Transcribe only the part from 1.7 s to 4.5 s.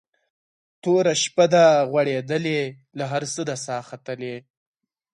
غوړېدلې له هر څه ده ساه ختلې